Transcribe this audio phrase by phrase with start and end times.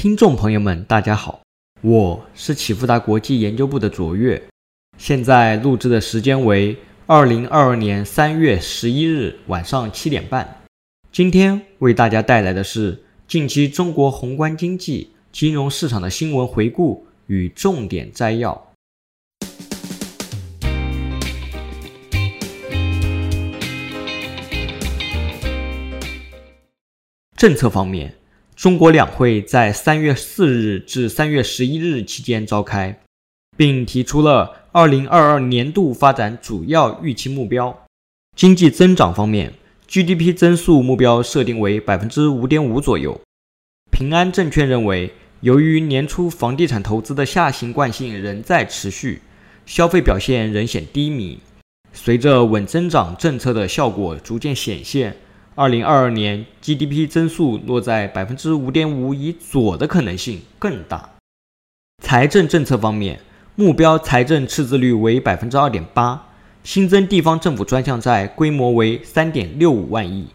[0.00, 1.40] 听众朋友们，大家好，
[1.80, 4.40] 我是启富达国际研究部的卓越，
[4.96, 10.62] 现在录制的时间为二零二二年三月十一日晚上七点半。
[11.10, 18.68] 今天为大家带来的是近期中国宏观经济、金融市场的新闻回顾与重点摘要。
[27.36, 28.14] 政策方面。
[28.58, 32.98] 中国两会在三月四日至三月十一日期间召开，
[33.56, 37.86] 并提出了二零二二年度发展主要预期目标。
[38.34, 39.52] 经济增长方面
[39.86, 43.20] ，GDP 增速目标设定为百分之五点五左右。
[43.92, 49.22] 平安证券认为，由于年初房地产投资的下行惯性仍在持续，
[49.66, 51.38] 消费表现仍显低迷，
[51.92, 55.16] 随着稳增长政策的效果逐渐显现。
[55.58, 61.16] 二零二二年 GDP 增速落在百分之五点五以左的可能性更大。
[62.00, 63.18] 财政政策方面，
[63.56, 66.28] 目标财政赤字率为百分之二点八，
[66.62, 70.28] 新增地方政府专项债规模为三点六五万亿。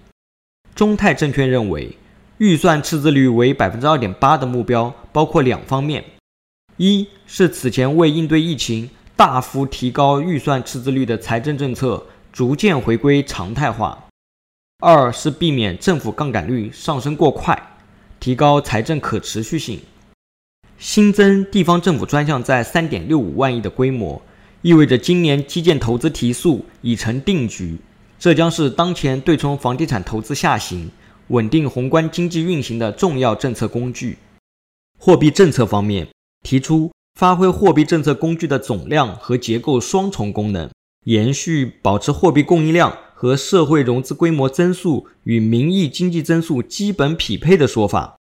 [0.76, 1.98] 中泰证券认为，
[2.40, 6.04] 预算赤字率为百分之二点八的目标包括两方面：
[6.76, 13.98] 一是此前为应对疫情大幅提高预算赤字率的财政政策逐渐回归常态化。
[14.80, 17.78] 二是避免政府杠杆率上升过快，
[18.20, 19.80] 提高财政可持续性。
[20.78, 24.22] 新增地方政府专项债三点六五万亿的规模，
[24.62, 27.78] 意味着今年基建投资提速已成定局。
[28.20, 30.90] 这将是当前对冲房地产投资下行、
[31.28, 34.18] 稳定宏观经济运行的重要政策工具。
[34.98, 36.08] 货币政策方面，
[36.42, 40.70] 提出发挥货币政策工具的总量和结构双重功能，
[41.06, 42.98] 延续保持货币供应量。
[43.24, 48.18] 和社会融资规模增速与名义经济增速基本匹配的说法，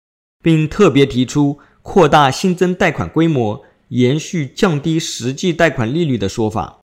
[0.43, 6.79] 并特别提出扩大新增贷款规模、延续降低实际贷款利率的说法，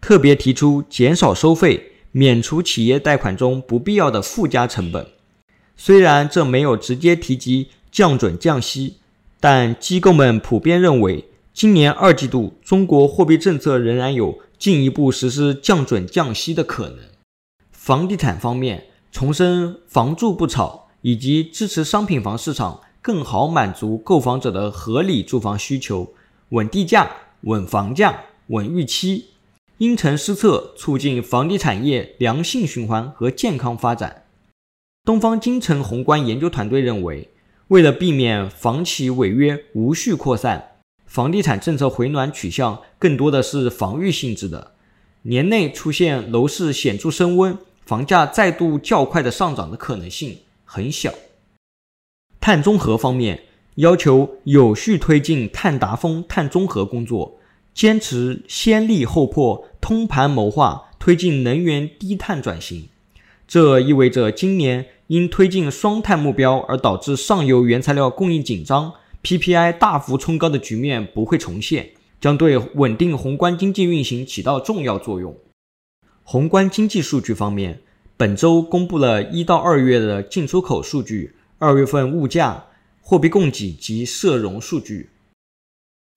[0.00, 5.06] 特别提出减少收费、免除企业贷款中不必要的附加成本。
[5.76, 8.94] 虽然这没有直接提及降准降息，
[9.38, 17.00] 但机构们普遍认为，今年二季度中国货币政策仍然有进一步实施降准降息的可能。
[17.84, 26.14] 房地产方面，重申“房住不炒”，以及支持商品房市场更好满足购房者的合理住房需求，
[26.48, 27.10] 稳地价、
[27.42, 29.26] 稳房价、稳预期，
[29.76, 34.24] 因城施策，促进房地产业良性循环和健康发展。
[35.04, 37.28] 东方金城宏观研究团队认为，
[37.68, 44.72] 为了避免房企违约无序扩散，房地产政策回暖取向更多的是防御性质的，
[45.24, 47.58] 年内出现楼市显著升温。
[47.84, 51.12] 房价再度较快的上涨的可能性很小。
[52.40, 53.44] 碳中和方面，
[53.76, 57.38] 要求有序推进碳达峰、碳中和工作，
[57.74, 62.88] 坚持先立后破、通盘谋划推进能源低碳转型。
[63.46, 68.92] 这意味着今年因推进双碳目标而导致上游原材料供应紧张、
[69.22, 71.90] PPI 大幅冲高的局面不会重现，
[72.20, 75.36] 将对稳定宏观经济运行起到重要作用。
[76.26, 77.80] 宏观经济数据方面，
[78.16, 82.64] 本周公布了一到二月的进出口数据、二月份物价、
[83.02, 85.10] 货币供给及社融数据。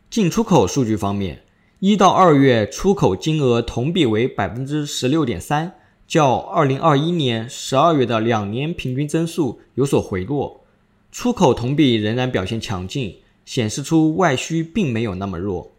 [0.10, 1.44] 进出口数据方面，
[1.80, 5.74] 一到二月出口金额同比为百分之十六点三，
[6.08, 10.64] 较二零二一年十二月的两年平均增速有所回落。
[11.12, 15.74] 出口同比仍然表现强劲，显示出外需并没有那么弱。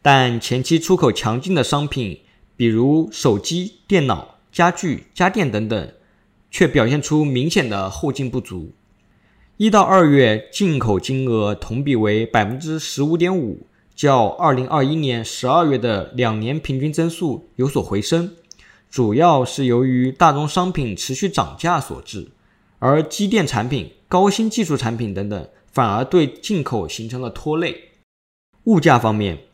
[0.00, 2.20] 但前期出口强劲的商品。
[2.56, 5.92] 比如手机、电脑、家具、家电等等，
[6.50, 8.72] 却表现出明显的后劲不足。
[9.58, 18.34] 一到二月进口金额同比为百分之十五点五，较二零二一年十二月的两年平均增速有所回升，
[18.90, 22.28] 主要是由于大宗商品持续涨价所致，
[22.78, 27.90] 而机电产品、高新技术产品等等反而对进口形成了拖累。
[28.64, 29.45] 物价方面。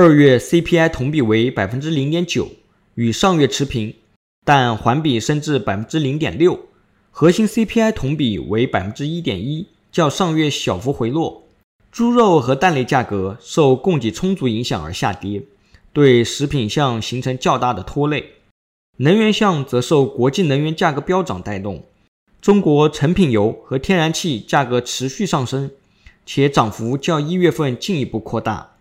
[0.00, 2.52] 二月 CPI 同比为百分之零点九，
[2.94, 3.92] 与上月持平，
[4.44, 6.68] 但环比升至百分之零点六。
[7.10, 11.42] 核心 CPI 同比为百分之一点一，较上月小幅回落。
[11.90, 15.42] 猪肉和蛋类价格受供给充足影响而下跌，
[15.92, 18.34] 对食品项形成较大的拖累。
[18.98, 21.82] 能源项则受国际能源价格飙涨带动，
[22.40, 25.72] 中国成品油和天然气价格持续上升，
[26.24, 28.76] 且涨幅较一月份进一步扩大。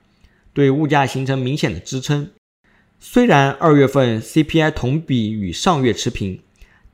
[0.57, 2.31] 对物价形成明显的支撑。
[2.99, 6.39] 虽然二月份 CPI 同比与上月持平，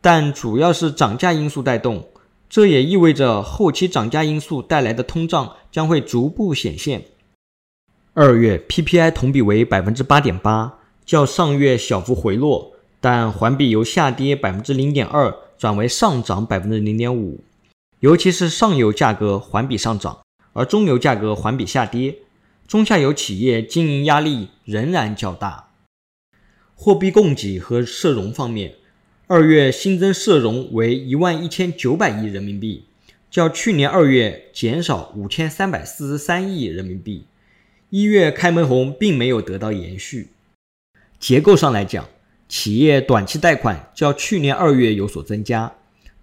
[0.02, 2.10] 但主要是涨价因素带动，
[2.50, 7.06] 这也意味着后期涨价因素带来的通胀将会逐步显现。
[8.14, 17.40] 二月 PPI 同比为百分之八点八，较上月小幅回落，但环比由下跌百分之零点二转为上涨百分之零点五。
[18.02, 20.20] 尤其是上游价格环比上涨，
[20.52, 22.18] 而中游价格环比下跌，
[22.74, 25.70] 中下游企业经营压力仍然较大。
[26.74, 28.74] 货币供给和社融方面。
[29.28, 32.86] 二月新增社融为一万一千九百亿人民币，
[33.30, 37.28] 较去年二月减少五千三百四十三亿人民币。
[37.92, 40.30] 一月开门红并没有得到延续。
[41.20, 42.10] 结构上来讲，
[42.50, 45.76] 企业短期贷款较去年二月有所增加，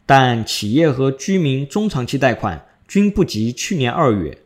[0.05, 4.37] 但企业和居民中长期贷款均不及去年二月，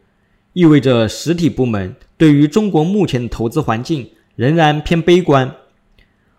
[0.54, 5.54] 意味着实体部门对于中国目前的投资环境仍然偏悲观。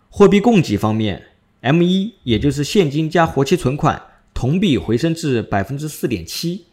[0.09, 1.27] 货币供给方面。
[1.59, 4.01] M 一，也就是现金加活期存款，
[4.33, 6.65] 同比回升至百分之四点七。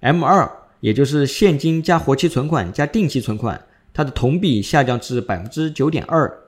[0.00, 0.50] M 二，
[0.80, 6.44] 也就是现金加活期存款加定期存款，它的同比下降至百分之九点二。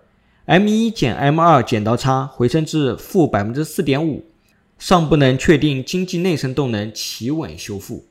[0.46, 4.24] M 一减 M 二剪刀差回升至负百分之四点五，
[4.78, 8.06] 尚不能确定经济内生动能企稳修复。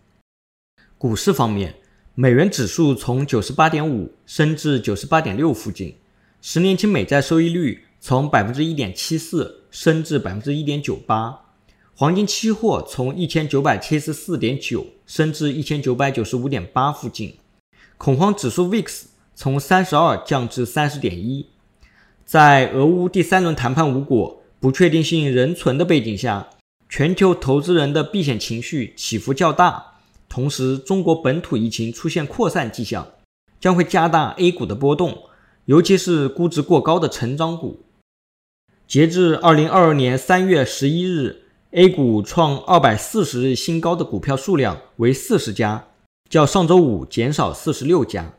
[0.98, 1.76] 股市方面，
[2.22, 5.96] 美元指数从九十八点五升至九十八点六附近，
[6.42, 7.86] 十年期美债收益率。
[8.02, 11.46] 从百分之一点七四升至百分之一点九八，
[11.96, 17.38] 黄金期货从一千九百七十四点九升至一千九百九十五点八附近，
[17.98, 21.46] 恐慌指数 VIX 从三十二降至三十点一。
[22.26, 26.50] 在俄乌第三轮谈判无果、不确定性仍存的背景下，
[26.90, 29.99] 全球投资人的避险情绪起伏较大，
[30.30, 33.06] 同时中国本土疫情出现扩散迹象，
[33.60, 35.24] 将会加大 A 股的波动，
[35.66, 37.80] 尤其是估值过高的成长股。
[38.88, 45.88] 截至二零二二年三月十一日，A 股创二百四十日新高的股票数量为四十家，
[46.30, 48.34] 较上周五减少四十六家；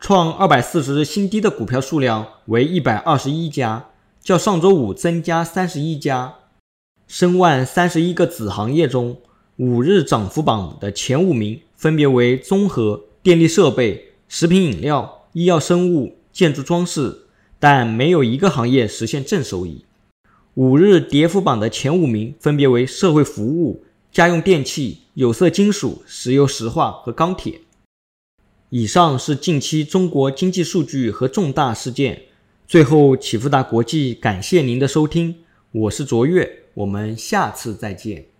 [0.00, 3.90] 创二百四十日新低的股票数量为一百二十一家，
[4.20, 6.34] 较上周五增加三十一家。
[7.06, 9.18] 申万三十一个子行业中，
[9.56, 17.26] 五日涨幅榜的前五名分别为综合、电力设备、食品饮料、医药生物、建筑装饰，
[17.58, 19.84] 但没有一个行业实现正收益。
[20.54, 27.60] 五日跌幅榜的前五名分别为社会服务、家用电器、有色金属、石油石化和钢铁。
[28.70, 32.22] 以上是近期中国经济数据和重大事件。
[32.66, 35.36] 最后，启富达国际感谢您的收听，
[35.72, 38.31] 我是卓越，我们下次再见。